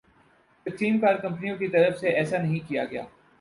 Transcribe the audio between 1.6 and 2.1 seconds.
طرف سے